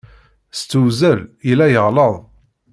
[0.57, 2.15] S tewzel, yella yeɣleḍ.